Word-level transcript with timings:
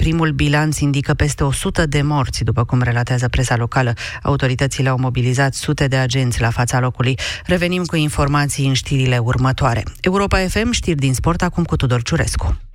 primul 0.00 0.30
bilanț 0.30 0.78
indică 0.78 1.14
peste 1.14 1.44
100 1.44 1.86
de 1.86 2.02
morți, 2.02 2.44
după 2.44 2.64
cum 2.64 2.82
relatează 2.82 3.28
presa 3.28 3.56
locală. 3.56 3.92
Autoritățile 4.22 4.88
au 4.88 4.98
mobilizat 4.98 5.54
sute 5.54 5.86
de 5.86 5.96
agenți 5.96 6.40
la 6.40 6.50
fața 6.50 6.80
locului. 6.80 7.18
Revenim 7.46 7.84
cu 7.84 7.96
informații 7.96 8.66
în 8.66 8.72
știrile 8.72 9.18
următoare. 9.18 9.82
Europa 10.00 10.38
FM, 10.38 10.70
știri 10.70 10.98
din 10.98 11.14
sport, 11.14 11.42
acum 11.42 11.64
cu 11.64 11.76
Tudor 11.76 12.02
Ciurescu. 12.02 12.69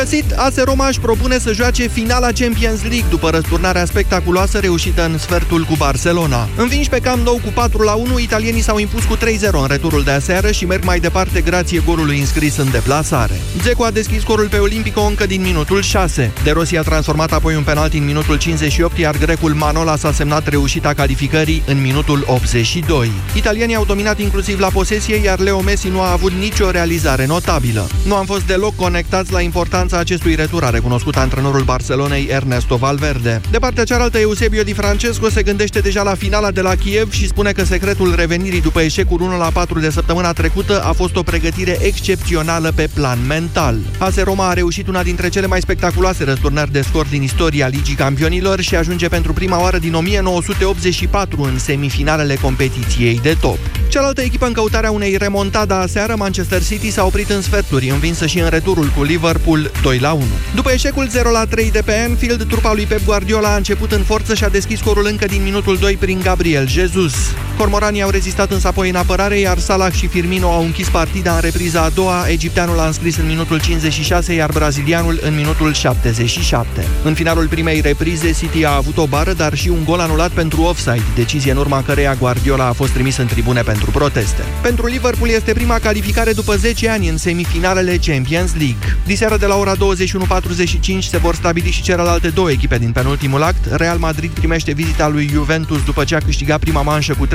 Găsit! 0.00 0.32
AS 0.32 0.56
Roma 0.56 0.86
își 0.86 1.00
propune 1.00 1.38
să 1.38 1.52
joace 1.52 1.86
finala 1.86 2.28
Champions 2.32 2.80
League 2.82 3.04
după 3.10 3.30
răsturnarea 3.30 3.84
spectaculoasă 3.84 4.58
reușită 4.58 5.04
în 5.04 5.18
sfertul 5.18 5.62
cu 5.62 5.74
Barcelona. 5.76 6.48
Învinși 6.56 6.88
pe 6.88 6.98
cam 6.98 7.20
nou 7.20 7.40
cu 7.44 7.50
4 7.54 7.82
la 7.82 7.94
1, 7.94 8.18
italienii 8.18 8.62
s-au 8.62 8.78
impus 8.78 9.04
cu 9.04 9.16
3-0 9.16 9.20
în 9.52 9.66
returul 9.68 10.02
de 10.02 10.10
aseară 10.10 10.50
și 10.50 10.64
merg 10.64 10.84
mai 10.84 11.00
departe 11.00 11.40
grație 11.40 11.82
golului 11.86 12.18
înscris 12.18 12.56
în 12.56 12.70
deplasare. 12.70 13.40
Zeco 13.62 13.84
a 13.84 13.90
deschis 13.90 14.20
scorul 14.20 14.48
pe 14.48 14.56
Olimpico 14.56 15.00
încă 15.00 15.26
din 15.26 15.40
minutul 15.40 15.82
6. 15.82 16.32
De 16.42 16.50
Rossi 16.50 16.76
a 16.76 16.82
transformat 16.82 17.32
apoi 17.32 17.54
un 17.54 17.62
penalti 17.62 17.96
în 17.96 18.04
minutul 18.04 18.38
58, 18.38 18.98
iar 18.98 19.16
grecul 19.16 19.52
Manola 19.52 19.96
s-a 19.96 20.12
semnat 20.12 20.48
reușita 20.48 20.92
calificării 20.92 21.62
în 21.66 21.80
minutul 21.80 22.24
82. 22.26 23.10
Italienii 23.34 23.76
au 23.76 23.84
dominat 23.84 24.18
inclusiv 24.20 24.60
la 24.60 24.68
posesie, 24.68 25.16
iar 25.24 25.38
Leo 25.38 25.60
Messi 25.60 25.88
nu 25.88 26.00
a 26.00 26.12
avut 26.12 26.32
nicio 26.32 26.70
realizare 26.70 27.26
notabilă. 27.26 27.88
Nu 28.06 28.14
am 28.14 28.26
fost 28.26 28.46
deloc 28.46 28.76
conectați 28.76 29.32
la 29.32 29.40
importanța 29.40 29.89
acestui 29.96 30.34
retur, 30.34 30.64
a 30.64 30.70
recunoscut 30.70 31.16
antrenorul 31.16 31.62
Barcelonei 31.62 32.26
Ernesto 32.30 32.76
Valverde. 32.76 33.40
De 33.50 33.58
partea 33.58 33.84
cealaltă, 33.84 34.18
Eusebio 34.18 34.62
Di 34.62 34.72
Francesco 34.72 35.28
se 35.28 35.42
gândește 35.42 35.80
deja 35.80 36.02
la 36.02 36.14
finala 36.14 36.50
de 36.50 36.60
la 36.60 36.74
Kiev 36.74 37.12
și 37.12 37.26
spune 37.26 37.52
că 37.52 37.64
secretul 37.64 38.14
revenirii 38.14 38.60
după 38.60 38.80
eșecul 38.80 39.20
1 39.20 39.38
la 39.38 39.50
4 39.52 39.80
de 39.80 39.90
săptămâna 39.90 40.32
trecută 40.32 40.82
a 40.82 40.92
fost 40.92 41.16
o 41.16 41.22
pregătire 41.22 41.78
excepțională 41.80 42.72
pe 42.74 42.88
plan 42.94 43.18
mental. 43.26 43.78
AS 43.98 44.16
Roma 44.16 44.48
a 44.48 44.52
reușit 44.52 44.88
una 44.88 45.02
dintre 45.02 45.28
cele 45.28 45.46
mai 45.46 45.60
spectaculoase 45.60 46.24
răsturnări 46.24 46.72
de 46.72 46.80
scor 46.80 47.06
din 47.06 47.22
istoria 47.22 47.66
Ligii 47.66 47.94
Campionilor 47.94 48.60
și 48.60 48.76
ajunge 48.76 49.08
pentru 49.08 49.32
prima 49.32 49.60
oară 49.60 49.78
din 49.78 49.94
1984 49.94 51.42
în 51.42 51.58
semifinalele 51.58 52.34
competiției 52.34 53.20
de 53.22 53.36
top. 53.40 53.58
Cealaltă 53.88 54.20
echipă 54.20 54.46
în 54.46 54.52
căutarea 54.52 54.90
unei 54.90 55.16
remontada 55.16 55.80
aseară, 55.80 56.14
Manchester 56.16 56.64
City 56.64 56.90
s-a 56.90 57.04
oprit 57.04 57.30
în 57.30 57.42
sferturi, 57.42 57.88
învinsă 57.88 58.26
și 58.26 58.38
în 58.38 58.48
returul 58.48 58.92
cu 58.96 59.02
Liverpool 59.02 59.70
2 59.82 59.98
la 59.98 60.12
1. 60.12 60.24
După 60.54 60.70
eșecul 60.70 61.08
0 61.08 61.30
la 61.30 61.44
3 61.44 61.70
de 61.70 61.82
pe 61.84 62.06
Anfield, 62.08 62.44
trupa 62.48 62.72
lui 62.72 62.84
Pep 62.84 63.04
Guardiola 63.04 63.52
a 63.52 63.56
început 63.56 63.92
în 63.92 64.02
forță 64.02 64.34
și 64.34 64.44
a 64.44 64.48
deschis 64.48 64.78
scorul 64.78 65.06
încă 65.10 65.26
din 65.26 65.42
minutul 65.42 65.76
2 65.76 65.96
prin 65.96 66.20
Gabriel 66.22 66.68
Jesus. 66.68 67.14
Cormoranii 67.56 68.02
au 68.02 68.10
rezistat 68.10 68.50
însă 68.50 68.66
apoi 68.66 68.88
în 68.88 68.94
apărare, 68.94 69.38
iar 69.38 69.58
Salah 69.58 69.92
și 69.92 70.06
Firmino 70.06 70.52
au 70.52 70.62
închis 70.62 70.88
partida 70.88 71.34
în 71.34 71.40
repriza 71.40 71.82
a 71.82 71.88
doua. 71.88 72.24
Egipteanul 72.28 72.78
a 72.78 72.86
înscris 72.86 73.16
în 73.16 73.26
minutul 73.26 73.60
56, 73.60 74.32
iar 74.32 74.50
brazilianul 74.52 75.18
în 75.22 75.34
minutul 75.34 75.72
77. 75.72 76.86
În 77.04 77.14
finalul 77.14 77.48
primei 77.48 77.80
reprize, 77.80 78.32
City 78.32 78.64
a 78.64 78.74
avut 78.74 78.96
o 78.96 79.06
bară, 79.06 79.32
dar 79.32 79.54
și 79.54 79.68
un 79.68 79.84
gol 79.84 80.00
anulat 80.00 80.30
pentru 80.30 80.62
offside, 80.62 81.02
decizie 81.14 81.50
în 81.50 81.56
urma 81.56 81.82
căreia 81.82 82.14
Guardiola 82.14 82.66
a 82.66 82.72
fost 82.72 82.92
trimis 82.92 83.16
în 83.16 83.26
tribune 83.26 83.62
pentru 83.62 83.90
proteste. 83.90 84.42
Pentru 84.62 84.86
Liverpool 84.86 85.30
este 85.30 85.52
prima 85.52 85.78
calificare 85.78 86.32
după 86.32 86.56
10 86.56 86.88
ani 86.88 87.08
în 87.08 87.16
semifinalele 87.16 87.98
Champions 88.06 88.52
League. 88.52 88.96
Diseară 89.06 89.36
de 89.36 89.46
la 89.46 89.56
ora 89.56 89.69
21.45 89.76 90.98
se 91.00 91.16
vor 91.16 91.34
stabili 91.34 91.70
și 91.70 91.82
celelalte 91.82 92.28
două 92.28 92.50
echipe 92.50 92.78
din 92.78 92.92
penultimul 92.92 93.42
act. 93.42 93.64
Real 93.70 93.98
Madrid 93.98 94.30
primește 94.30 94.72
vizita 94.72 95.08
lui 95.08 95.28
Juventus 95.28 95.84
după 95.84 96.04
ce 96.04 96.14
a 96.14 96.18
câștigat 96.18 96.60
prima 96.60 96.82
manșă 96.82 97.14
cu 97.14 97.26
3-0, 97.26 97.30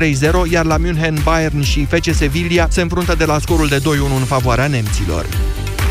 iar 0.52 0.66
la 0.66 0.78
München, 0.78 1.18
Bayern 1.24 1.62
și 1.62 1.86
FC 1.86 2.14
Sevilla 2.14 2.68
se 2.70 2.82
înfruntă 2.82 3.16
de 3.16 3.26
la 3.26 3.40
scorul 3.40 3.68
de 3.68 3.80
2-1 3.80 3.82
în 4.20 4.26
favoarea 4.26 4.68
nemților. 4.68 5.26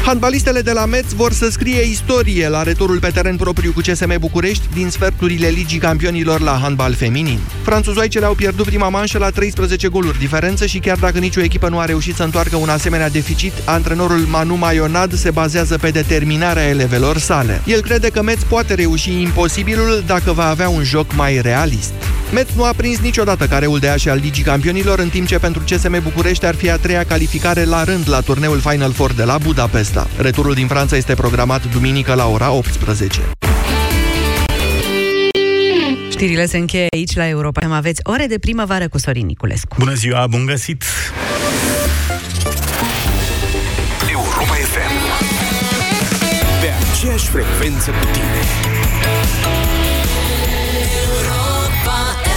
Handbalistele 0.05 0.61
de 0.61 0.73
la 0.73 0.85
Metz 0.87 1.13
vor 1.13 1.33
să 1.33 1.49
scrie 1.51 1.83
istorie 1.83 2.49
la 2.49 2.63
returul 2.63 2.99
pe 2.99 3.11
teren 3.11 3.37
propriu 3.37 3.73
cu 3.73 3.81
CSM 3.81 4.19
București 4.19 4.65
din 4.75 4.91
sferturile 4.91 5.49
Ligii 5.49 5.79
Campionilor 5.79 6.41
la 6.41 6.59
handbal 6.63 6.95
feminin. 6.95 7.39
Franțuzoicele 7.63 8.25
au 8.25 8.35
pierdut 8.35 8.65
prima 8.65 8.89
manșă 8.89 9.19
la 9.19 9.31
13 9.31 9.89
goluri 9.89 10.19
diferență 10.19 10.67
și 10.67 10.79
chiar 10.79 10.97
dacă 10.97 11.19
nicio 11.19 11.41
echipă 11.41 11.69
nu 11.69 11.79
a 11.79 11.85
reușit 11.85 12.15
să 12.15 12.23
întoarcă 12.23 12.57
un 12.57 12.69
asemenea 12.69 13.09
deficit, 13.09 13.53
antrenorul 13.65 14.27
Manu 14.31 14.55
Maionad 14.55 15.15
se 15.15 15.31
bazează 15.31 15.79
pe 15.79 15.91
determinarea 15.91 16.69
elevelor 16.69 17.19
sale. 17.19 17.63
El 17.67 17.81
crede 17.81 18.09
că 18.09 18.23
Metz 18.23 18.43
poate 18.43 18.75
reuși 18.75 19.21
imposibilul 19.21 20.03
dacă 20.07 20.33
va 20.33 20.49
avea 20.49 20.69
un 20.69 20.83
joc 20.83 21.15
mai 21.15 21.41
realist. 21.41 21.93
Metz 22.35 22.55
nu 22.55 22.65
a 22.65 22.73
prins 22.77 22.99
niciodată 22.99 23.47
careul 23.47 23.79
de 23.79 23.89
ași 23.89 24.09
al 24.09 24.19
Ligii 24.19 24.45
Campionilor, 24.45 24.99
în 24.99 25.09
timp 25.09 25.27
ce 25.27 25.39
pentru 25.39 25.63
CSM 25.63 26.03
București 26.03 26.47
ar 26.47 26.55
fi 26.55 26.71
a 26.71 26.77
treia 26.77 27.05
calificare 27.05 27.65
la 27.65 27.85
rând 27.85 28.09
la 28.09 28.21
turneul 28.21 28.61
Final 28.61 28.93
Four 28.93 29.13
de 29.13 29.25
la 29.25 29.39
Budapesta. 29.39 30.09
Returul 30.19 30.55
din 30.55 30.67
Franța 30.67 30.97
este 30.97 31.15
programat 31.15 31.73
duminică 31.73 32.15
la 32.15 32.27
ora 32.27 32.51
18. 32.51 33.21
Știrile 36.11 36.47
se 36.47 36.59
încheie 36.59 36.87
aici 36.91 37.15
la 37.15 37.29
Europa. 37.29 37.67
Aveți 37.71 38.01
ore 38.03 38.27
de 38.27 38.39
primăvară 38.39 38.89
cu 38.89 38.99
Sorin 38.99 39.27
Niculescu. 39.27 39.77
Bună 39.79 39.95
ziua, 39.95 40.27
bun 40.27 40.47
găsit! 40.47 40.85
Europa 44.11 44.55
FM 44.55 44.95
Pe 46.61 46.73
aceeași 46.91 47.27
frecvență 47.27 47.91
cu 47.91 48.07
tine 48.13 49.84
Van 51.85 52.34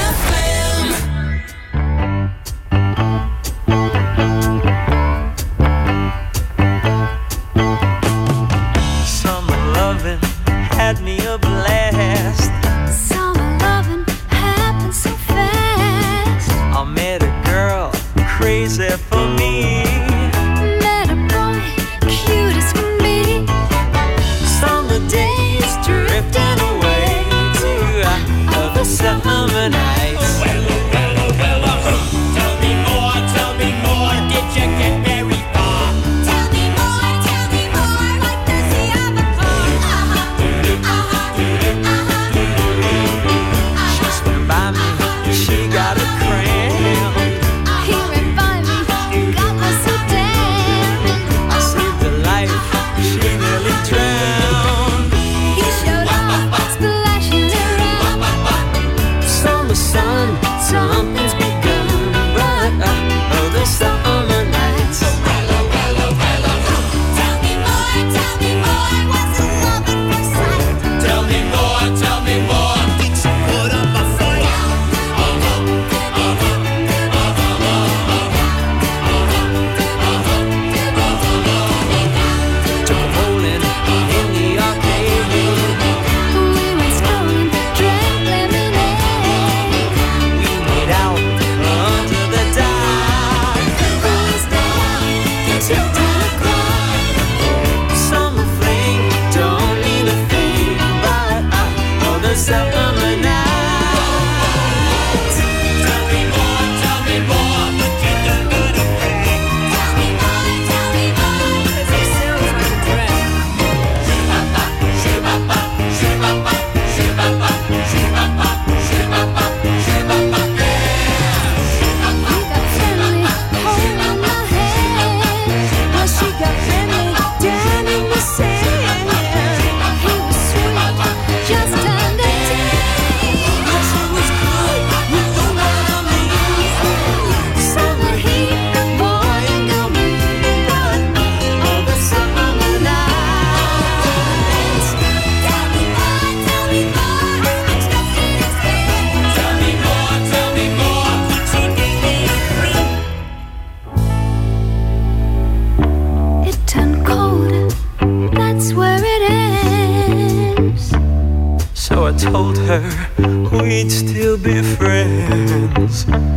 hands. 165.07 166.36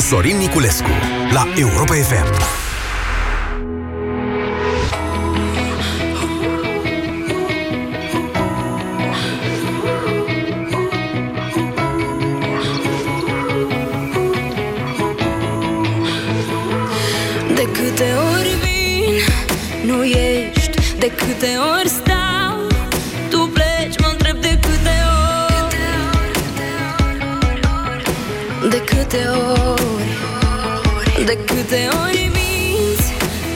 cu 0.00 0.06
Sorin 0.06 0.36
Niculescu 0.36 0.88
la 1.32 1.46
Europa 1.56 1.94
FM. 1.94 2.28
De 17.54 17.68
câte 17.72 18.12
ori 18.34 18.54
vin, 18.62 19.22
nu 19.86 20.04
ești 20.04 20.98
De 20.98 21.06
câte 21.06 21.56
ori 21.80 21.88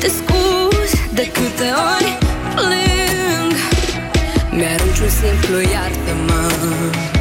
te 0.04 0.10
scuz 0.10 0.90
de 1.12 1.30
câte 1.32 1.72
ori 1.96 2.18
plâng. 2.54 3.54
Mi-arunci 4.50 4.98
un 4.98 5.08
simplu 5.08 5.60
iartă-mă. 5.60 7.13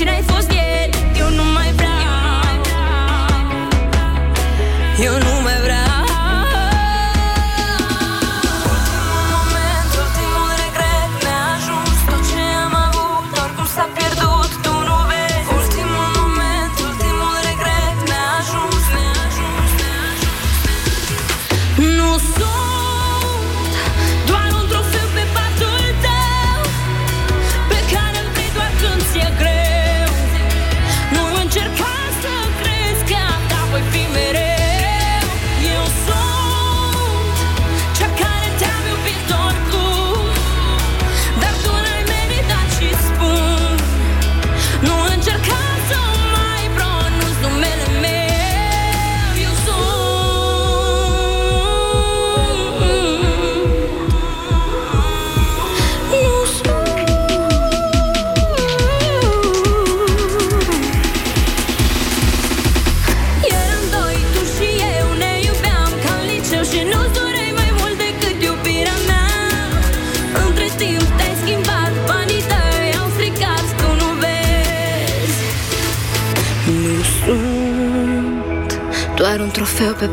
continente. 0.00 0.39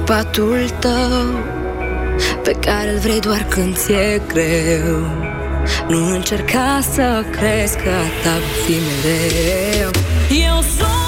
patul 0.07 0.69
tău 0.79 1.43
Pe 2.43 2.51
care 2.51 2.89
îl 2.89 2.99
vrei 2.99 3.19
doar 3.19 3.45
când 3.49 3.77
ți-e 3.77 4.21
greu. 4.27 4.99
Nu 5.87 6.09
încerca 6.09 6.79
să 6.93 7.23
crezi 7.31 7.75
că 7.75 7.95
ta 8.23 8.37
fi 8.65 8.75
mereu. 9.03 9.89
Eu 10.47 10.61
sunt 10.61 11.06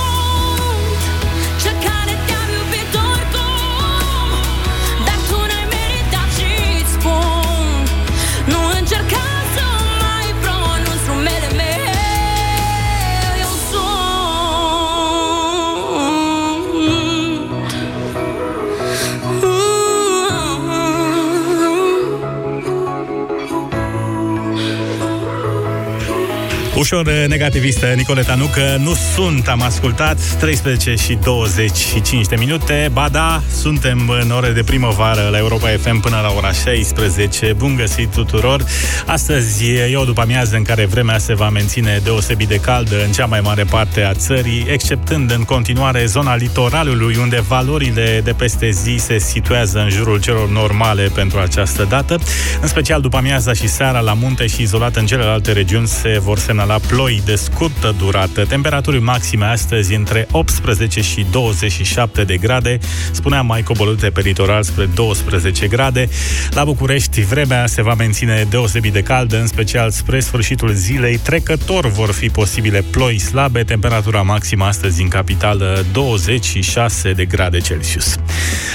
Ușor 26.80 27.10
negativistă, 27.28 27.86
Nicoleta, 27.86 28.36
nu 28.36 28.46
că 28.46 28.76
nu 28.80 28.94
sunt, 29.14 29.48
am 29.48 29.62
ascultat 29.62 30.20
13 30.38 30.96
și 30.96 31.18
25 31.24 32.26
de 32.26 32.36
minute. 32.36 32.90
Ba 32.94 33.10
da, 33.12 33.42
suntem 33.52 34.10
în 34.22 34.32
ore 34.32 34.52
de 34.52 34.64
primăvară 34.64 35.28
la 35.32 35.38
Europa 35.38 35.68
FM 35.68 36.00
până 36.00 36.20
la 36.22 36.34
ora 36.38 36.52
16. 36.52 37.54
Bun 37.58 37.76
găsit 37.76 38.12
tuturor! 38.12 38.66
Astăzi 39.06 39.66
e 39.66 39.96
o 39.96 40.04
după 40.04 40.22
amiază 40.22 40.56
în 40.56 40.64
care 40.64 40.86
vremea 40.86 41.18
se 41.18 41.34
va 41.34 41.50
menține 41.50 42.00
deosebit 42.04 42.48
de 42.48 42.56
caldă 42.56 43.04
în 43.06 43.12
cea 43.12 43.26
mai 43.26 43.40
mare 43.40 43.64
parte 43.64 44.04
a 44.04 44.14
țării, 44.14 44.66
exceptând 44.72 45.32
în 45.32 45.44
continuare 45.44 46.06
zona 46.06 46.36
litoralului, 46.36 47.16
unde 47.16 47.44
valorile 47.48 48.22
de 48.24 48.34
peste 48.38 48.70
zi 48.70 48.96
se 49.00 49.18
situează 49.18 49.80
în 49.80 49.90
jurul 49.90 50.20
celor 50.20 50.50
normale 50.50 51.12
pentru 51.14 51.40
această 51.40 51.84
dată. 51.90 52.20
În 52.62 52.68
special 52.68 53.02
după 53.02 53.18
amiaza 53.18 53.54
și 53.54 53.68
seara 53.68 54.00
la 54.00 54.14
munte 54.14 54.48
și 54.48 54.62
izolat 54.62 54.96
în 54.96 55.06
celelalte 55.06 55.52
regiuni 55.52 55.88
se 55.88 56.20
vor 56.24 56.38
semnala 56.38 56.69
la 56.70 56.80
ploi 56.88 57.22
de 57.26 57.36
scurtă 57.36 57.96
durată. 57.98 58.46
Temperaturi 58.46 59.00
maxime 59.00 59.46
astăzi 59.46 59.94
între 59.94 60.28
18 60.32 61.02
și 61.02 61.26
27 61.32 62.24
de 62.24 62.38
grade, 62.38 62.78
spunea 63.12 63.42
mai 63.42 63.64
coborâte 63.64 64.10
pe 64.10 64.22
litoral 64.22 64.64
spre 64.64 64.86
12 64.86 65.68
grade. 65.68 66.10
La 66.50 66.64
București 66.64 67.22
vremea 67.22 67.68
se 67.68 67.82
va 67.82 67.94
menține 67.94 68.46
deosebit 68.50 68.94
de 68.94 69.02
caldă, 69.02 69.40
în 69.40 69.48
special 69.48 69.92
spre 69.92 70.20
sfârșitul 70.20 70.74
zilei. 70.74 71.18
Trecător 71.18 71.88
vor 71.88 72.12
fi 72.12 72.30
posibile 72.30 72.84
ploi 72.92 73.20
slabe, 73.20 73.64
temperatura 73.64 74.22
maximă 74.22 74.66
astăzi 74.66 75.02
în 75.02 75.08
capitală 75.08 75.86
26 75.92 77.12
de 77.12 77.26
grade 77.26 77.60
Celsius. 77.60 78.16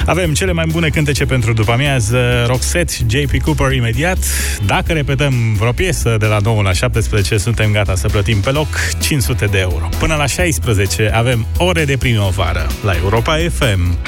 Avem 0.07 0.33
cele 0.33 0.53
mai 0.53 0.67
bune 0.69 0.89
cântece 0.89 1.25
pentru 1.25 1.53
după 1.53 1.73
amiază, 1.73 2.45
Roxette, 2.47 2.93
JP 3.07 3.43
Cooper 3.43 3.73
imediat. 3.73 4.19
Dacă 4.67 4.93
repetăm 4.93 5.55
vreo 5.59 5.73
piesă 5.73 6.17
de 6.19 6.27
la 6.27 6.39
9 6.43 6.63
la 6.63 6.73
17, 6.73 7.37
suntem 7.37 7.73
gata 7.73 7.84
să 7.95 8.09
plătim 8.09 8.41
pe 8.41 8.51
loc 8.51 8.69
500 9.01 9.47
de 9.47 9.59
euro. 9.59 9.89
Până 9.99 10.15
la 10.15 10.27
16 10.27 11.11
avem 11.15 11.47
ore 11.59 11.85
de 11.85 11.97
primăvară 11.97 12.67
la 12.83 12.93
Europa 12.93 13.37
FM. 13.51 13.99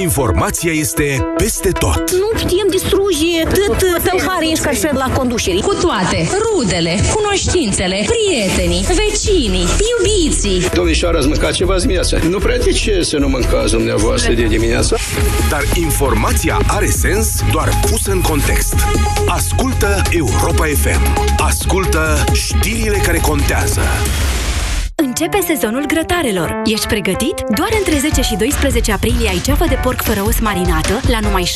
Informația 0.00 0.72
este 0.72 1.26
peste 1.36 1.70
tot. 1.70 2.10
Nu 2.10 2.30
putem 2.32 2.66
distruge 2.70 3.42
tot 3.42 4.02
tălhare 4.02 4.50
ești 4.50 4.64
ca 4.64 4.90
la 4.92 5.12
conducere. 5.12 5.58
Cu 5.58 5.74
toate, 5.74 6.28
rudele, 6.44 7.00
cunoștințele, 7.14 8.06
prietenii, 8.06 8.86
vecinii, 8.94 9.66
iubiții. 9.90 10.68
Domnișoara, 10.74 11.18
ați 11.18 11.26
mâncat 11.26 11.52
ceva 11.52 11.78
dimineața? 11.78 12.18
Nu 12.28 12.38
prea 12.38 12.58
de 12.58 12.70
ce 12.70 13.02
să 13.02 13.16
nu 13.16 13.28
mâncați 13.28 13.72
dumneavoastră 13.72 14.32
de 14.32 14.42
dimineața? 14.42 14.96
Dar 15.48 15.62
informația 15.74 16.58
are 16.66 16.86
sens 16.86 17.28
doar 17.52 17.80
pusă 17.90 18.10
în 18.10 18.20
context. 18.20 18.74
Ascultă 19.26 20.02
Europa 20.10 20.64
FM. 20.64 21.32
Ascultă 21.38 22.24
știrile 22.32 22.96
care 22.96 23.18
contează. 23.18 23.80
Începe 25.02 25.38
sezonul 25.46 25.86
grătarelor. 25.86 26.62
Ești 26.64 26.86
pregătit? 26.86 27.40
Doar 27.54 27.68
între 27.78 27.98
10 27.98 28.20
și 28.22 28.36
12 28.36 28.92
aprilie 28.92 29.28
ai 29.28 29.40
ceafă 29.44 29.64
de 29.68 29.78
porc 29.82 30.02
fără 30.02 30.22
os 30.26 30.40
marinată 30.40 31.00
la 31.08 31.18
numai 31.20 31.42
17,99 31.42 31.48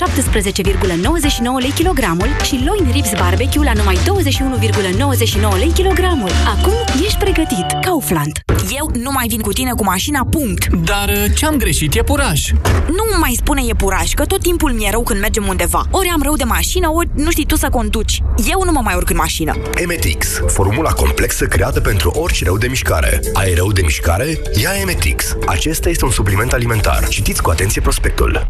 lei 1.58 1.70
kilogramul 1.70 2.28
și 2.44 2.62
loin 2.66 2.92
ribs 2.92 3.12
barbecue 3.18 3.64
la 3.64 3.72
numai 3.72 3.96
21,99 3.96 5.58
lei 5.58 5.72
kilogramul. 5.74 6.30
Acum 6.56 6.72
ești 7.04 7.18
pregătit. 7.18 7.66
Kaufland. 7.84 8.38
Eu 8.78 8.90
nu 8.94 9.10
mai 9.12 9.26
vin 9.28 9.40
cu 9.40 9.52
tine 9.52 9.72
cu 9.72 9.84
mașina, 9.84 10.26
punct. 10.30 10.66
Dar 10.66 11.08
uh, 11.08 11.24
ce-am 11.36 11.56
greșit? 11.56 11.94
E 11.94 12.02
puraj. 12.02 12.50
Nu 12.86 13.04
mai 13.20 13.34
spune 13.36 13.62
e 13.68 13.74
puraj, 13.74 14.12
că 14.12 14.24
tot 14.24 14.40
timpul 14.42 14.72
mi-e 14.72 14.90
rău 14.90 15.02
când 15.02 15.20
mergem 15.20 15.46
undeva. 15.48 15.82
Ori 15.90 16.08
am 16.08 16.22
rău 16.22 16.36
de 16.36 16.44
mașină, 16.44 16.90
ori 16.92 17.08
nu 17.14 17.30
știi 17.30 17.46
tu 17.46 17.56
să 17.56 17.68
conduci. 17.70 18.22
Eu 18.50 18.62
nu 18.64 18.72
mă 18.72 18.80
mai 18.84 18.94
urc 18.96 19.10
în 19.10 19.16
mașină. 19.16 19.52
Emetix, 19.74 20.28
formula 20.46 20.90
complexă 20.90 21.44
creată 21.46 21.80
pentru 21.80 22.10
orice 22.10 22.44
rău 22.44 22.58
de 22.58 22.66
mișcare. 22.66 23.20
Ai 23.32 23.54
rău 23.54 23.72
de 23.72 23.82
mișcare? 23.82 24.40
Ia 24.62 24.70
Emetix. 24.80 25.36
Acesta 25.46 25.88
este 25.88 26.04
un 26.04 26.10
supliment 26.10 26.52
alimentar. 26.52 27.08
Citiți 27.08 27.42
cu 27.42 27.50
atenție 27.50 27.80
prospectul. 27.80 28.46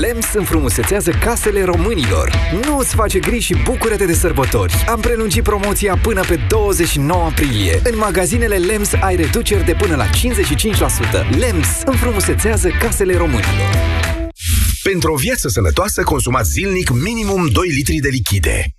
LEMS 0.00 0.32
înfrumusețează 0.34 1.10
casele 1.10 1.64
românilor. 1.64 2.32
Nu 2.64 2.78
îți 2.78 2.94
face 2.94 3.18
griji 3.18 3.46
și 3.46 3.62
bucură-te 3.64 4.06
de 4.06 4.14
sărbători. 4.14 4.84
Am 4.88 5.00
prelungit 5.00 5.42
promoția 5.42 5.98
până 6.02 6.20
pe 6.20 6.38
29 6.48 7.24
aprilie. 7.24 7.80
În 7.84 7.98
magazinele 7.98 8.56
LEMS 8.56 8.92
ai 9.00 9.16
reduceri 9.16 9.64
de 9.64 9.72
până 9.72 9.96
la 9.96 10.06
55%. 10.06 10.10
LEMS 11.38 11.68
înfrumusețează 11.84 12.68
casele 12.68 13.16
românilor. 13.16 13.74
Pentru 14.82 15.12
o 15.12 15.16
viață 15.16 15.48
sănătoasă, 15.48 16.02
consumați 16.02 16.50
zilnic 16.50 16.90
minimum 16.90 17.46
2 17.46 17.68
litri 17.68 17.96
de 17.96 18.08
lichide. 18.08 18.74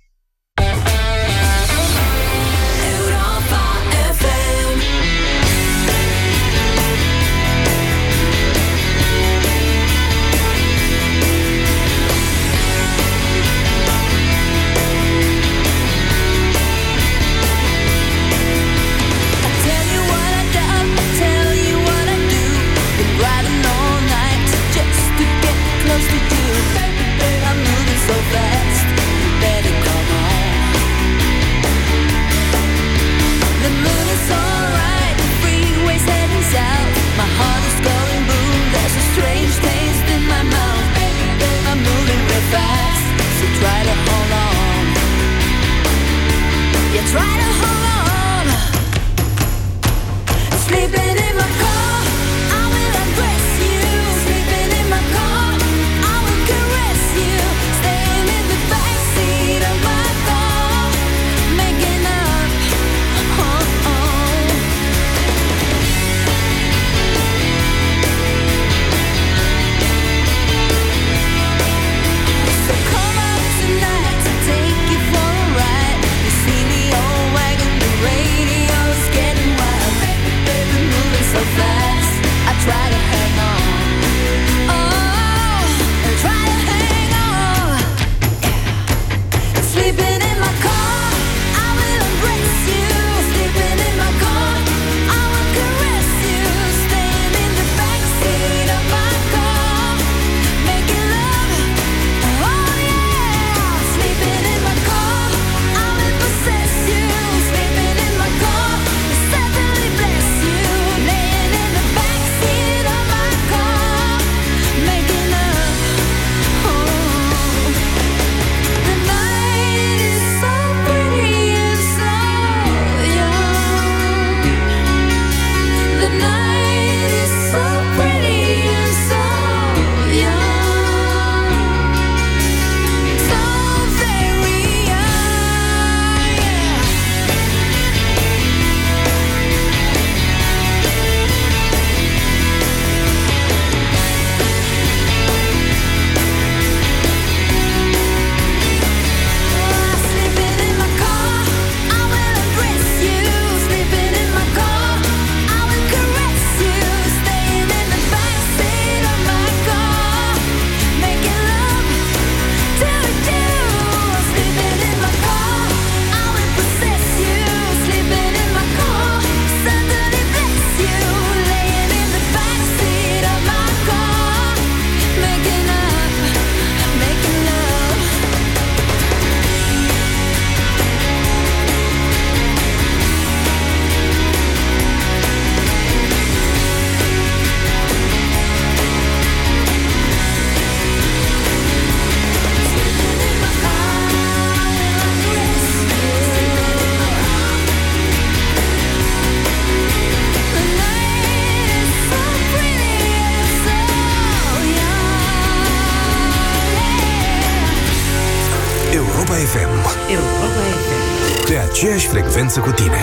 Aceeași 212.54 212.60
frecvență 212.60 212.60
cu 212.60 212.70
tine. 212.70 213.02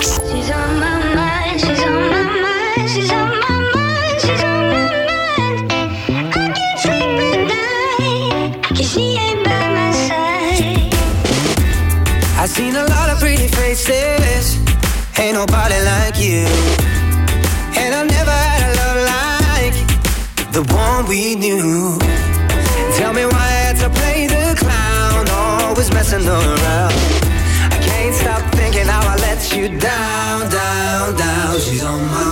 She's 0.00 0.50
on 0.60 0.70
my 0.82 0.96
mind, 1.18 1.56
she's 1.64 1.82
on 1.90 2.02
my 2.12 2.24
mind, 2.44 2.86
she's 2.92 3.10
on 3.20 3.30
my 3.42 3.56
mind, 3.74 4.16
she's 4.22 4.44
on 4.52 4.62
my 4.72 4.86
mind. 5.08 5.58
I 6.18 6.22
can't 6.34 6.78
sleep 6.82 7.18
at 7.30 7.40
night, 7.52 8.50
'cause 8.74 8.88
she 8.92 9.04
ain't 9.26 9.40
by 9.46 9.64
my 9.76 9.90
side. 10.06 10.92
I've 12.40 12.52
seen 12.56 12.74
a 12.82 12.86
lot 12.94 13.08
of 13.12 13.16
pretty 13.22 13.48
faces, 13.58 14.44
ain't 15.22 15.34
nobody 15.40 15.78
like 15.92 16.16
you. 16.26 16.42
And 17.80 17.90
I 17.98 18.02
never 18.16 18.36
had 18.48 18.60
a 18.68 18.70
love 18.80 19.00
like 19.14 19.78
the 20.56 20.62
one 20.86 21.02
we 21.12 21.22
knew. 21.42 21.98
Tell 22.96 23.12
me 23.18 23.24
why 23.32 23.46
I 23.56 23.60
had 23.66 23.76
to 23.84 23.88
play 23.98 24.18
the 24.34 24.44
clown, 24.62 25.22
always 25.42 25.88
messing 25.96 26.26
around. 26.38 26.77
You 29.58 29.68
down, 29.78 30.50
down, 30.50 31.16
down. 31.16 31.58
She's 31.58 31.82
on 31.84 32.00
my 32.06 32.27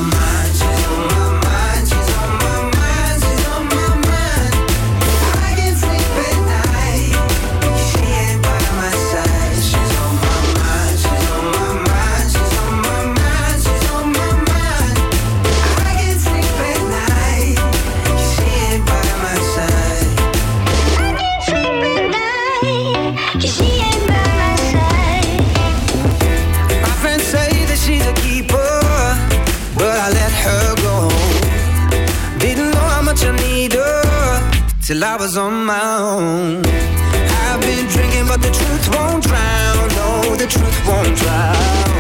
on 35.37 35.67
my 35.67 35.99
own. 35.99 36.65
I've 36.65 37.61
been 37.61 37.87
drinking, 37.89 38.27
but 38.27 38.41
the 38.41 38.51
truth 38.51 38.89
won't 38.95 39.25
drown. 39.25 39.89
No, 39.89 40.37
the 40.37 40.47
truth 40.47 40.87
won't 40.87 41.17
drown. 41.17 41.96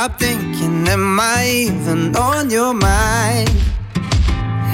Stop 0.00 0.18
thinking. 0.18 0.88
Am 0.88 1.20
I 1.20 1.66
even 1.66 2.16
on 2.16 2.48
your 2.48 2.72
mind? 2.72 3.50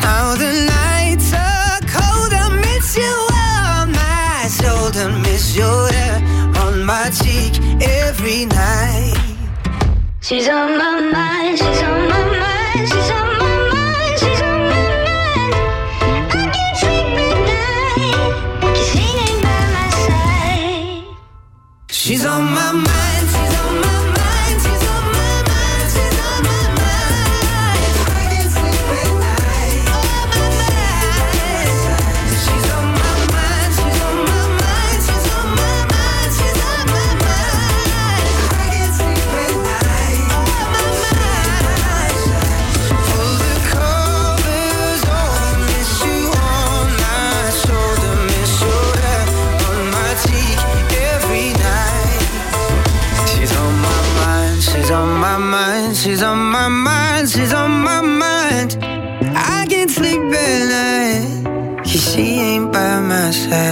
Now 0.03 0.37
the 0.37 0.53
nights 0.79 1.33
are 1.33 1.81
cold. 1.95 2.33
I 2.43 2.47
miss 2.65 2.97
you 2.97 3.15
on 3.35 3.91
my 3.91 4.47
shoulder, 4.59 5.09
miss 5.25 5.57
your 5.57 5.91
hair 5.91 6.17
on 6.63 6.85
my 6.85 7.11
cheek 7.11 7.55
every 7.83 8.45
night. 8.47 9.17
She's 10.21 10.49
on 10.49 10.79
my 10.79 11.01
mind, 11.17 11.59
she's 11.59 11.83
on 11.91 12.01
my 12.13 12.23
mind, 12.43 12.89
she's 12.91 13.11
on 13.19 13.29
my 13.43 13.55
mind, 13.75 14.15
she's 14.21 14.43
on 14.51 14.61
my 14.73 14.85
mind. 15.07 15.55
I 16.39 16.45
can 16.55 16.71
treat 16.81 17.07
me 17.19 17.29
now. 17.51 18.75
She 18.87 19.05
ain't 19.25 19.43
by 19.47 19.63
my 19.77 19.89
side. 20.07 21.05
she's 21.91 22.25
on 22.25 22.45
my 22.45 22.73
mind. 22.73 23.06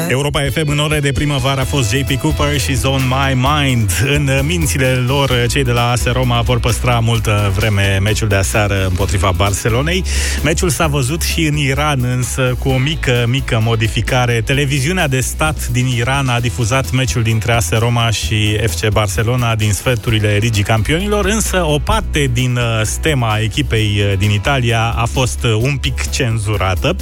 Europa 0.09 0.41
FM 0.53 0.69
în 0.69 0.79
ore 0.79 1.01
de 1.01 1.13
primăvară 1.13 1.61
a 1.61 1.65
fost 1.65 1.91
JP 1.91 2.21
Cooper 2.21 2.61
și 2.61 2.75
Zone 2.75 3.05
My 3.09 3.35
Mind. 3.35 3.91
În 4.15 4.31
mințile 4.43 5.05
lor, 5.07 5.47
cei 5.51 5.65
de 5.65 5.71
la 5.71 5.91
AS 5.91 6.05
Roma 6.05 6.41
vor 6.41 6.61
păstra 6.61 6.99
multă 6.99 7.53
vreme 7.57 7.99
meciul 8.03 8.29
de 8.29 8.35
aseară 8.35 8.87
împotriva 8.89 9.33
Barcelonei. 9.37 10.05
Meciul 10.43 10.69
s-a 10.69 10.87
văzut 10.87 11.23
și 11.23 11.47
în 11.47 11.57
Iran, 11.57 12.01
însă 12.03 12.57
cu 12.59 12.69
o 12.69 12.77
mică, 12.77 13.25
mică 13.29 13.61
modificare. 13.63 14.43
Televiziunea 14.45 15.09
de 15.09 15.21
stat 15.21 15.69
din 15.69 15.87
Iran 15.87 16.29
a 16.29 16.41
difuzat 16.41 16.91
meciul 16.91 17.23
dintre 17.23 17.53
AS 17.53 17.71
Roma 17.71 18.11
și 18.11 18.59
FC 18.67 18.89
Barcelona 18.89 19.55
din 19.55 19.73
sferturile 19.73 20.39
Ligii 20.41 20.63
Campionilor, 20.63 21.25
însă 21.25 21.65
o 21.67 21.79
parte 21.79 22.31
din 22.33 22.57
uh, 22.57 22.81
stema 22.83 23.39
echipei 23.39 24.01
uh, 24.01 24.19
din 24.19 24.31
Italia 24.31 24.95
a 24.97 25.05
fost 25.05 25.45
uh, 25.45 25.53
un 25.61 25.77
pic 25.77 26.11
cenzurată. 26.11 26.97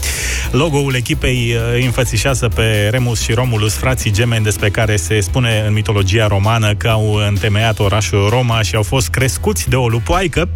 Logo-ul 0.51 0.95
echipei 0.95 1.57
îi 1.75 1.85
înfățișează 1.85 2.49
pe 2.49 2.72
Remus 2.91 3.21
și 3.21 3.33
Romulus, 3.33 3.75
frații 3.75 4.13
gemeni 4.13 4.45
despre 4.45 4.71
care 4.71 4.97
se 4.97 5.21
spune 5.21 5.65
în 5.67 5.73
mitologia 5.73 6.27
romană 6.27 6.75
că 6.75 6.89
au 6.89 7.13
întemeiat 7.29 7.79
orașul 7.79 8.29
Roma 8.29 8.63
și 8.63 8.75
au 8.75 8.83
fost 8.83 9.09
crescuți 9.09 9.69
de 9.69 9.77
o 9.77 9.89
lupoaică. 9.89 10.49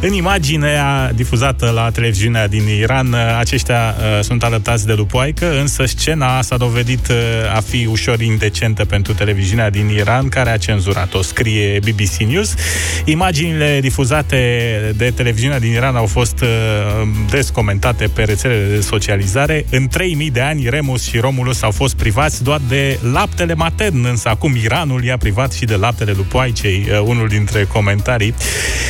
În 0.00 0.12
imaginea 0.12 1.12
difuzată 1.14 1.70
la 1.70 1.90
televiziunea 1.90 2.48
din 2.48 2.68
Iran, 2.68 3.14
aceștia 3.38 3.94
uh, 3.98 4.22
sunt 4.22 4.42
alăptați 4.42 4.86
de 4.86 4.92
lupoaică, 4.92 5.58
însă 5.60 5.84
scena 5.84 6.42
s-a 6.42 6.56
dovedit 6.56 7.08
uh, 7.08 7.16
a 7.56 7.60
fi 7.60 7.86
ușor 7.90 8.20
indecentă 8.20 8.84
pentru 8.84 9.12
televiziunea 9.12 9.70
din 9.70 9.88
Iran, 9.88 10.28
care 10.28 10.50
a 10.50 10.56
cenzurat-o, 10.56 11.22
scrie 11.22 11.78
BBC 11.78 12.16
News. 12.16 12.54
Imaginile 13.04 13.80
difuzate 13.80 14.38
de 14.96 15.10
televiziunea 15.10 15.58
din 15.58 15.72
Iran 15.72 15.96
au 15.96 16.06
fost 16.06 16.40
uh, 16.40 16.48
des 17.30 17.50
comentate 17.50 18.06
pe 18.06 18.22
rețelele 18.22 18.74
de 18.74 18.80
socializare. 18.80 19.64
În 19.70 19.88
3000 19.88 20.30
de 20.30 20.40
ani, 20.40 20.68
Remus 20.68 21.08
și 21.08 21.18
Romulus 21.18 21.29
au 21.62 21.70
fost 21.70 21.96
privați 21.96 22.42
doar 22.42 22.60
de 22.68 22.98
laptele 23.12 23.54
matern, 23.54 24.04
însă 24.04 24.28
acum 24.28 24.56
Iranul 24.56 25.04
i-a 25.04 25.16
privat 25.16 25.52
și 25.52 25.64
de 25.64 25.74
laptele 25.74 26.12
lupoaicei, 26.16 26.86
uh, 26.90 27.00
unul 27.04 27.28
dintre 27.28 27.64
comentarii. 27.64 28.34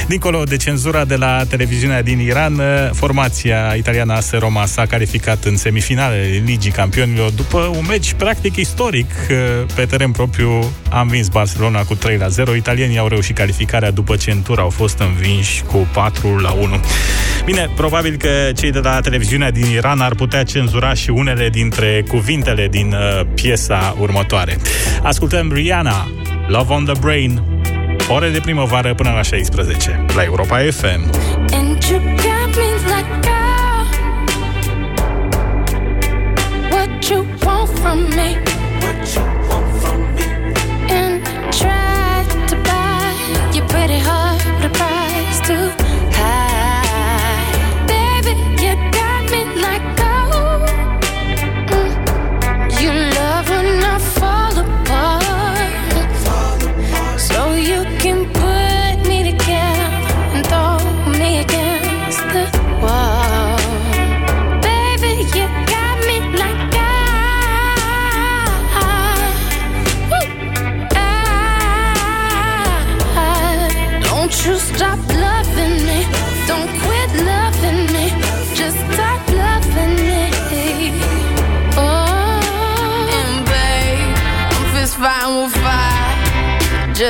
Dincolo 0.06 0.44
de 0.44 0.56
cenzura 0.56 1.04
de 1.04 1.16
la 1.16 1.44
televiziunea 1.48 2.02
din 2.02 2.18
Iran, 2.18 2.54
uh, 2.54 2.64
formația 2.92 3.74
italiană 3.76 4.12
AS 4.12 4.30
Roma 4.30 4.66
s-a 4.66 4.86
calificat 4.86 5.44
în 5.44 5.56
semifinale 5.56 6.42
Ligii 6.44 6.70
Campionilor 6.70 7.30
după 7.30 7.58
un 7.58 7.84
meci 7.88 8.12
practic 8.12 8.56
istoric 8.56 9.10
uh, 9.30 9.36
pe 9.74 9.84
teren 9.84 10.10
propriu. 10.10 10.72
A 10.88 11.00
învins 11.00 11.28
Barcelona 11.28 11.82
cu 11.82 11.94
3 11.94 12.16
la 12.16 12.28
0. 12.28 12.54
Italienii 12.54 12.98
au 12.98 13.08
reușit 13.08 13.36
calificarea 13.36 13.90
după 13.90 14.16
ce 14.16 14.30
în 14.30 14.42
tur 14.42 14.58
au 14.58 14.70
fost 14.70 14.98
învinși 14.98 15.62
cu 15.62 15.88
4 15.92 16.36
la 16.36 16.50
1. 16.50 16.80
Bine, 17.44 17.70
probabil 17.76 18.16
că 18.16 18.28
cei 18.56 18.70
de 18.70 18.78
la 18.78 19.00
televiziunea 19.00 19.50
din 19.50 19.66
Iran 19.70 20.00
ar 20.00 20.14
putea 20.14 20.42
cenzura 20.42 20.94
și 20.94 21.10
unele 21.10 21.48
dintre 21.48 22.04
cuvintele 22.30 22.68
din 22.68 22.92
uh, 22.92 23.26
piesa 23.34 23.96
următoare. 24.00 24.56
Ascultăm 25.02 25.52
Rihanna, 25.52 26.08
Love 26.48 26.72
on 26.72 26.84
the 26.84 26.92
Brain, 27.00 27.42
ore 28.08 28.28
de 28.28 28.40
primăvară 28.40 28.94
până 28.94 29.10
la 29.10 29.22
16, 29.22 30.04
la 30.14 30.22
Europa 30.22 30.58
FM. 30.58 31.10
And 31.52 31.84
you 31.90 31.98
got 31.98 32.56
me 32.56 32.70
like, 32.86 33.10
girl, 33.20 33.84
what 36.70 37.08
you 37.08 37.26
want 37.44 37.68
from 37.78 37.98
me? 37.98 38.42
What 38.80 39.14
you 39.14 39.24
want 39.48 39.59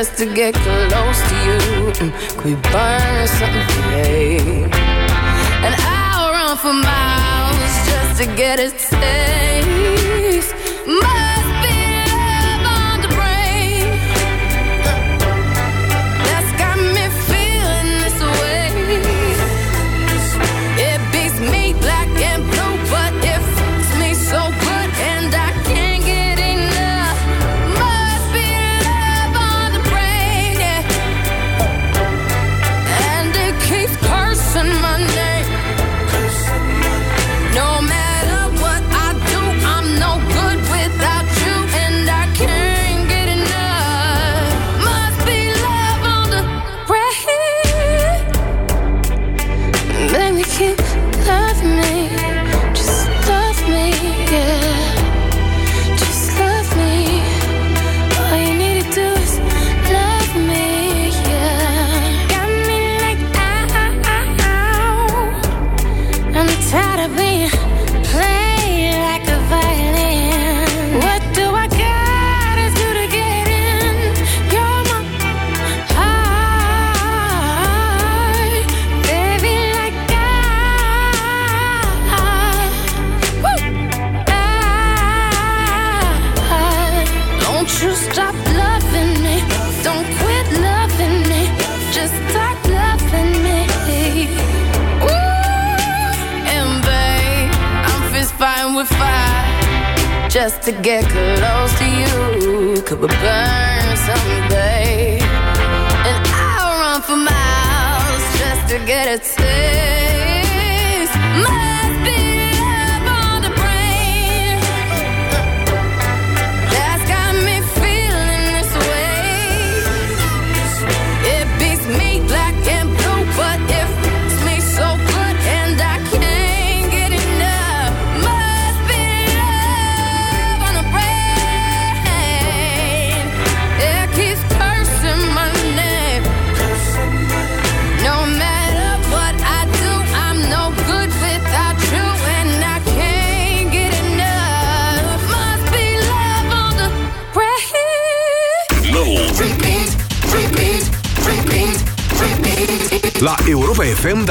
just 0.00 0.16
to 0.16 0.24
get 0.34 0.54
close 0.54 1.20
to 1.28 1.34
you. 1.44 2.12
Could 2.36 2.44
we 2.44 2.54
burn 2.72 3.28
something 3.28 3.66
today? 3.68 4.38
And 5.66 5.74
I'll 5.78 6.32
run 6.32 6.56
for 6.56 6.72
miles 6.72 7.74
just 7.86 8.22
to 8.22 8.26
get 8.34 8.58
it 8.58 8.80
set. 8.80 9.39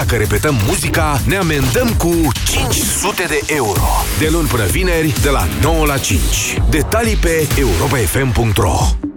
Dacă 0.10 0.22
repetăm 0.22 0.56
muzica, 0.68 1.22
ne 1.26 1.36
amendăm 1.36 1.94
cu 1.98 2.28
500 2.46 3.24
de 3.24 3.40
euro. 3.46 3.82
De 4.20 4.28
luni 4.32 4.48
până 4.48 4.66
vineri, 4.66 5.14
de 5.22 5.30
la 5.30 5.48
9 5.62 5.86
la 5.86 5.98
5. 5.98 6.62
Detalii 6.70 7.16
pe 7.16 7.48
europafm.ro 7.58 9.09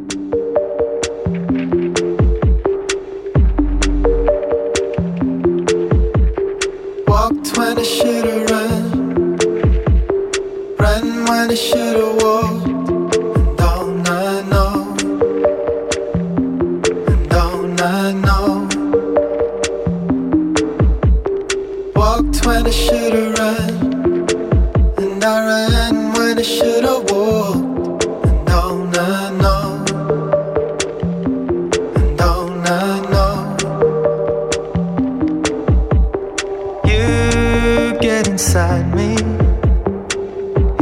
beside 38.52 38.94
me. 38.94 39.14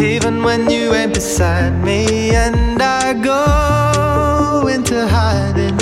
Even 0.05 0.43
when 0.43 0.69
you 0.69 0.93
ain't 0.93 1.15
beside 1.15 1.73
me, 1.85 2.35
and 2.35 2.83
I 2.83 3.13
go 3.13 4.67
into 4.67 5.07
hiding. 5.07 5.79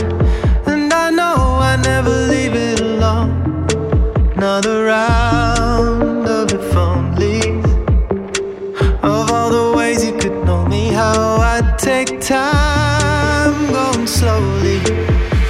And 0.66 0.92
I 0.92 1.08
know 1.08 1.36
I 1.72 1.76
never 1.82 2.10
leave 2.10 2.54
it 2.54 2.80
alone. 2.80 3.30
Another 4.36 4.84
round 4.84 6.28
of 6.28 6.52
if 6.52 6.76
only. 6.76 7.40
Of 9.02 9.32
all 9.32 9.48
the 9.48 9.72
ways 9.74 10.04
you 10.04 10.12
could 10.12 10.44
know 10.44 10.66
me, 10.66 10.88
how 10.88 11.38
I 11.40 11.74
take 11.78 12.20
time 12.20 13.72
going 13.72 14.06
slowly. 14.06 14.80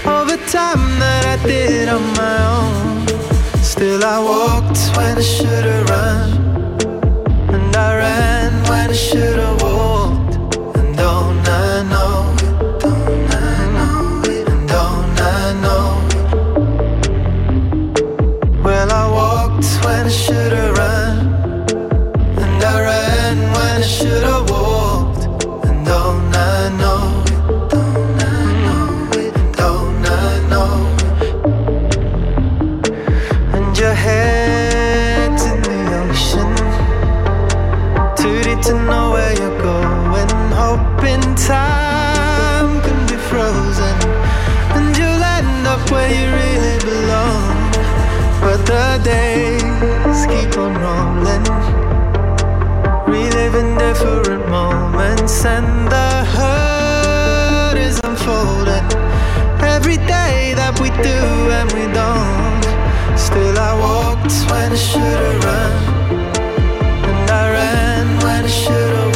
Over 0.06 0.36
time 0.46 0.84
that 1.02 1.24
I 1.34 1.44
did 1.44 1.88
on 1.88 2.04
my 2.22 2.36
own. 2.54 3.08
Still 3.60 4.04
I 4.04 4.18
walked 4.20 4.78
when 4.96 5.18
I 5.18 5.20
should've 5.20 5.90
run 5.90 6.27
we 60.88 61.02
do 61.02 61.50
and 61.58 61.70
we 61.72 61.84
don't. 61.92 62.64
Still, 63.18 63.58
I 63.58 63.74
walked 63.78 64.32
when 64.50 64.72
I 64.72 64.76
should 64.76 65.00
have 65.02 65.44
run, 65.44 65.72
and 67.08 67.30
I 67.30 67.50
ran 67.50 68.06
when 68.22 68.44
I 68.44 68.48
should 68.48 69.07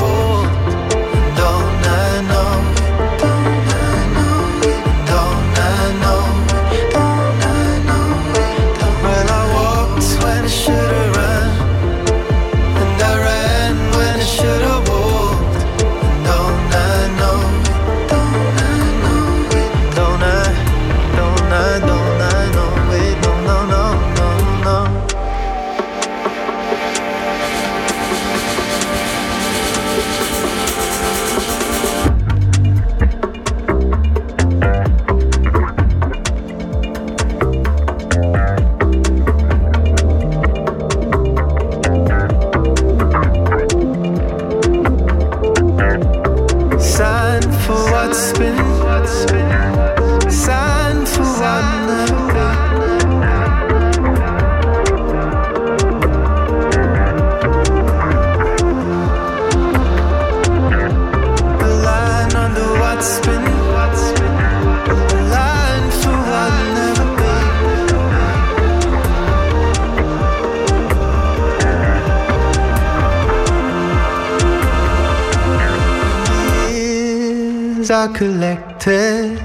are 77.92 78.08
collected. 78.08 79.38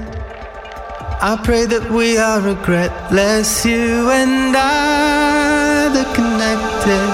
I 1.20 1.38
pray 1.44 1.66
that 1.66 1.90
we 1.90 2.16
are 2.16 2.40
regretless, 2.40 3.64
you 3.64 4.10
and 4.10 4.56
I, 4.56 5.88
the 5.92 6.04
connected. 6.14 7.08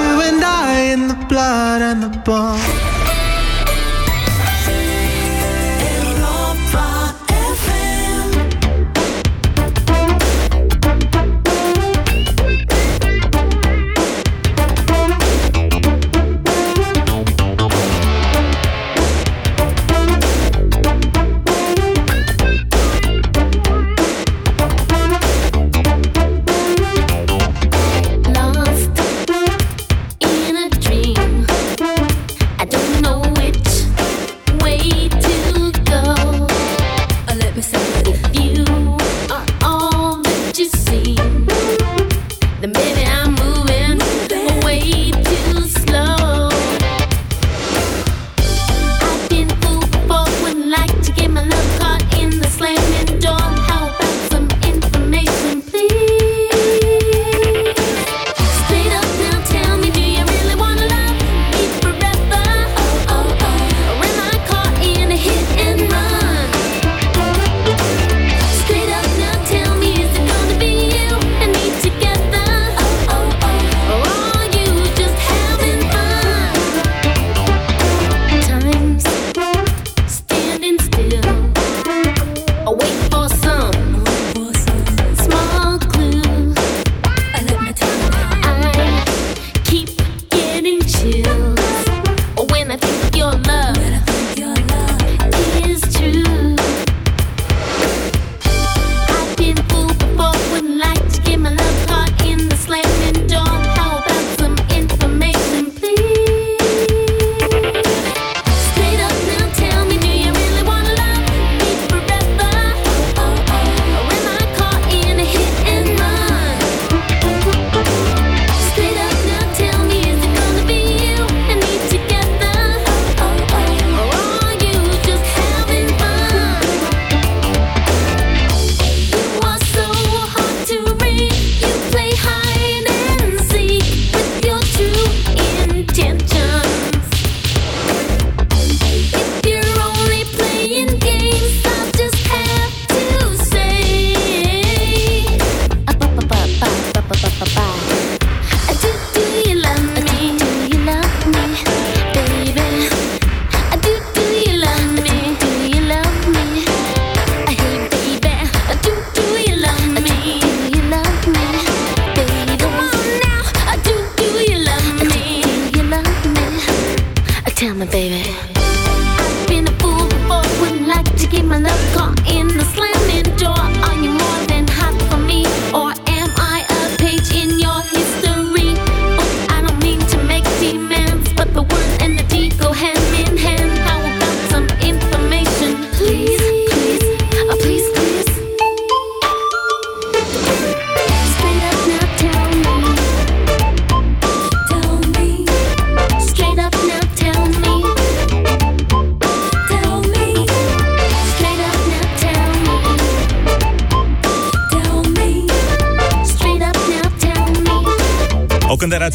You 0.00 0.22
and 0.28 0.44
I 0.44 0.80
in 0.92 1.08
the 1.08 1.26
blood 1.28 1.82
and 1.82 2.02
the 2.02 2.18
bone. 2.20 2.95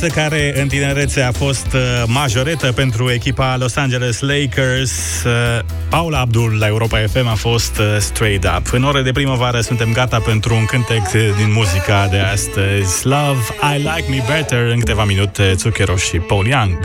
O 0.01 0.03
cântăreață 0.03 0.35
care 0.35 0.61
în 0.61 0.67
tinerețe 0.67 1.21
a 1.21 1.31
fost 1.31 1.65
uh, 1.73 2.03
majoretă 2.05 2.71
pentru 2.71 3.11
echipa 3.11 3.55
Los 3.59 3.75
Angeles 3.75 4.19
Lakers. 4.19 5.23
Uh, 5.23 5.59
Paula 5.89 6.19
Abdul 6.19 6.57
la 6.59 6.67
Europa 6.67 6.97
FM 6.97 7.27
a 7.27 7.33
fost 7.33 7.77
uh, 7.77 7.97
Straight 7.99 8.43
Up. 8.57 8.73
În 8.73 8.83
ore 8.83 9.01
de 9.01 9.11
primăvară 9.11 9.59
suntem 9.59 9.91
gata 9.93 10.19
pentru 10.19 10.55
un 10.55 10.65
cântec 10.65 11.11
din 11.11 11.51
muzica 11.51 12.07
de 12.11 12.17
astăzi. 12.17 13.05
Love, 13.05 13.39
I 13.75 13.77
Like 13.77 14.05
Me 14.09 14.23
Better. 14.27 14.71
În 14.71 14.79
câteva 14.79 15.05
minute, 15.05 15.53
Zucchero 15.57 15.95
și 15.95 16.17
Paul 16.17 16.47
Young. 16.47 16.77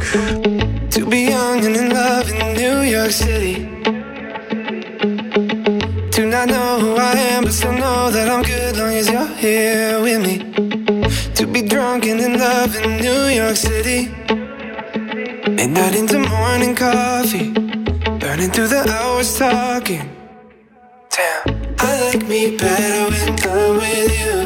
To 0.98 1.04
be 1.08 1.16
young 1.16 1.64
and 1.64 1.76
in 1.76 1.92
love 1.92 2.26
in 2.40 2.52
New 2.62 2.98
York 2.98 3.10
City. 3.10 3.68
Do 6.16 6.22
not 6.22 6.46
know 6.46 6.78
who 6.80 6.96
I 6.96 7.12
am, 7.34 7.42
but 7.42 7.52
still 7.52 7.72
know 7.72 8.10
that 8.10 8.28
I'm 8.28 8.42
good 8.42 8.76
long 8.76 8.94
as 8.94 9.08
you're 9.08 9.36
here 9.40 10.00
with 10.02 10.20
me. 10.26 10.45
Be 11.56 11.62
drunk 11.62 12.04
and 12.04 12.20
in 12.20 12.38
love 12.38 12.76
in 12.76 12.98
New 12.98 13.28
York 13.28 13.56
City. 13.56 14.08
Midnight 15.58 15.94
into 15.96 16.18
morning 16.18 16.74
coffee. 16.74 17.50
Burning 18.20 18.50
through 18.50 18.68
the 18.68 18.84
hours 18.86 19.38
talking. 19.38 20.06
Damn, 21.08 21.74
I 21.78 22.12
like 22.12 22.28
me 22.28 22.58
better 22.58 23.10
when 23.10 23.28
I'm 23.48 23.76
with 23.78 24.12
you. 24.22 24.36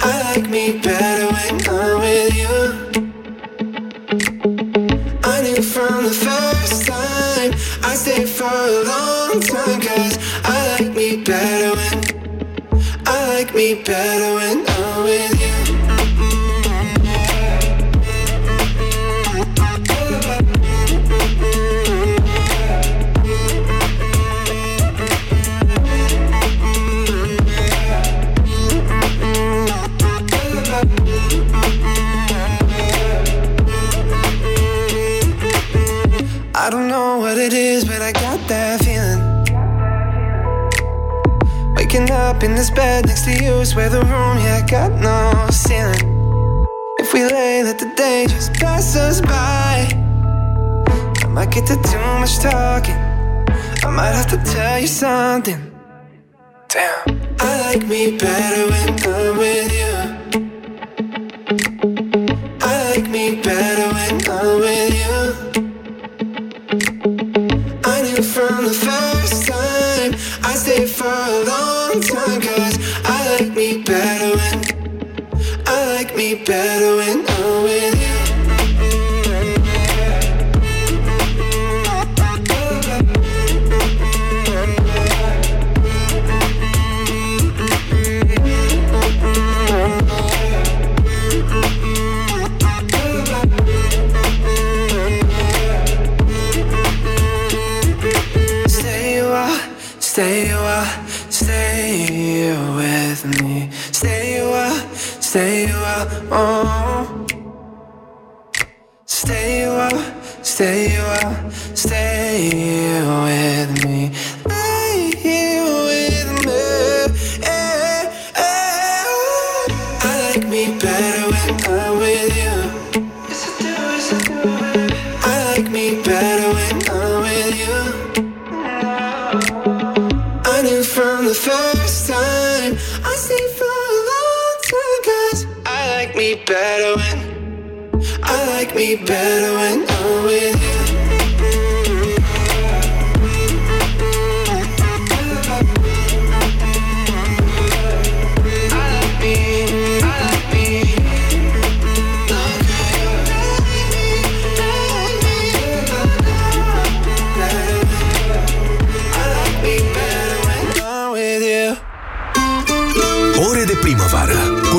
I 0.00 0.12
like 0.32 0.48
me 0.48 0.80
better 0.80 1.15
better 13.84 14.34
when 14.34 14.65
up 42.36 42.42
in 42.42 42.54
this 42.54 42.70
bed 42.70 43.06
next 43.06 43.24
to 43.24 43.32
you, 43.32 43.64
swear 43.64 43.88
the 43.88 44.00
room, 44.00 44.36
yeah, 44.38 44.66
got 44.66 44.90
no 45.00 45.48
ceiling. 45.50 46.06
If 46.98 47.14
we 47.14 47.24
lay, 47.24 47.62
let 47.62 47.78
the 47.78 47.90
day 47.96 48.26
just 48.28 48.52
pass 48.54 48.94
us 48.96 49.20
by. 49.22 49.88
I 51.24 51.28
might 51.28 51.50
get 51.50 51.66
to 51.68 51.76
too 51.76 52.06
much 52.20 52.38
talking. 52.38 53.00
I 53.84 53.90
might 53.90 54.12
have 54.12 54.28
to 54.34 54.52
tell 54.52 54.78
you 54.78 54.86
something. 54.86 55.60
Damn, 56.68 57.20
I 57.40 57.50
like 57.66 57.86
me 57.86 58.18
better 58.18 58.70
when 58.70 58.88
I'm 59.14 59.38
with 59.38 59.72
you. 59.72 59.85
Me 73.66 73.82
better 73.82 74.36
when 74.36 75.64
I 75.66 75.96
like 75.96 76.16
me 76.16 76.34
better 76.44 76.96
when 76.98 77.24
oh, 77.28 77.58
I'm 77.58 77.62
with 77.64 77.95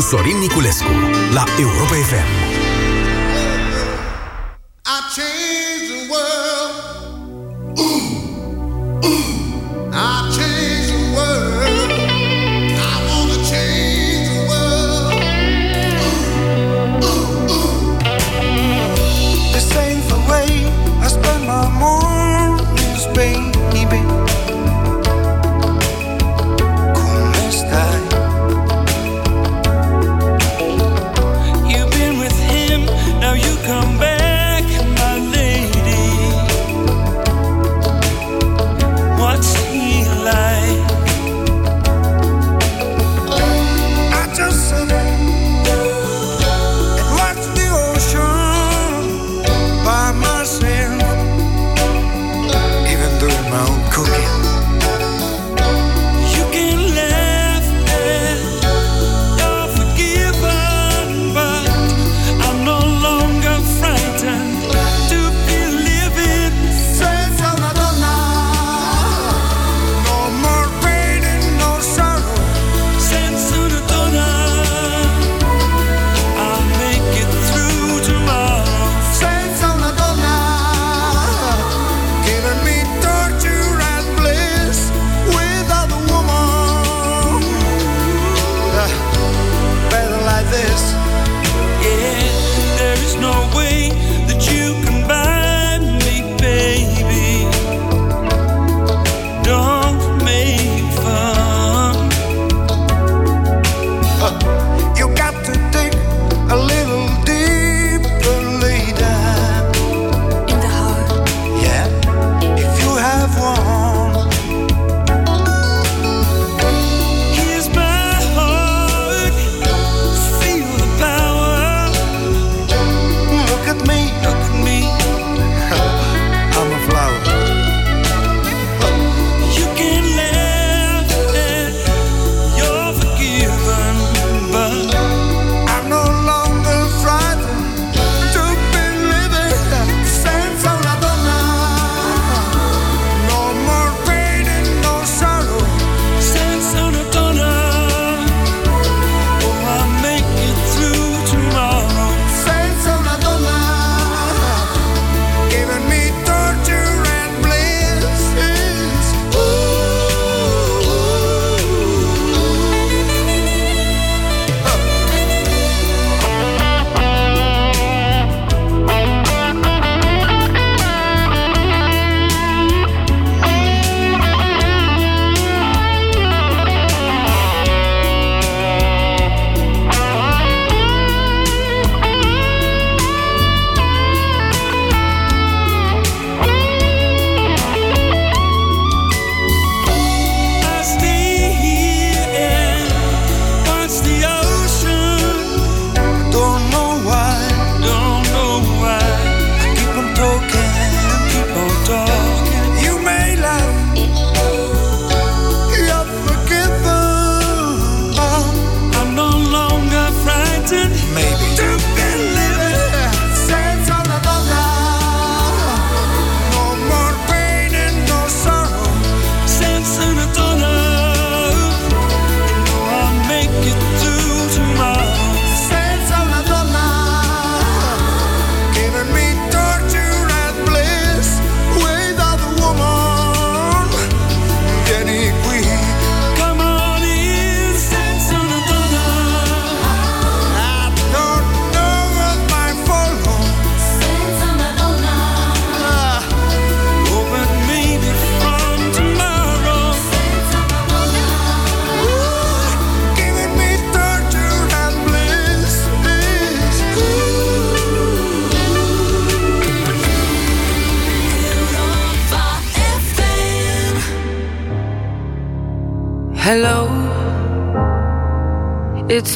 Sorin 0.10 0.40
Niculescu 0.40 0.94
la 1.34 1.46
Europa 1.60 1.98
FM. 1.98 2.47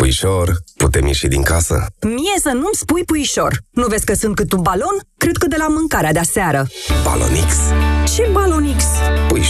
Puișor, 0.00 0.56
putem 0.76 1.06
ieși 1.06 1.28
din 1.28 1.42
casă? 1.42 1.86
Mie 2.00 2.38
să 2.42 2.48
nu-mi 2.52 2.68
spui 2.72 3.04
puișor. 3.04 3.58
Nu 3.70 3.86
vezi 3.86 4.04
că 4.04 4.14
sunt 4.14 4.34
cât 4.34 4.52
un 4.52 4.62
balon? 4.62 4.96
Cred 5.16 5.36
că 5.36 5.46
de 5.46 5.56
la 5.58 5.66
mâncarea 5.68 6.12
de-aseară. 6.12 6.66
Balonix. 7.04 7.54
Ce 8.14 8.28
balonix? 8.32 8.84
Puișor. 9.28 9.38